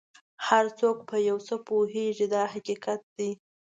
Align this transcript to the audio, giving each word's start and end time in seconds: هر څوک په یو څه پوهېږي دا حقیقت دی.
هر 0.47 0.65
څوک 0.79 0.97
په 1.09 1.17
یو 1.29 1.37
څه 1.47 1.55
پوهېږي 1.67 2.25
دا 2.33 2.43
حقیقت 2.53 3.01
دی. 3.17 3.31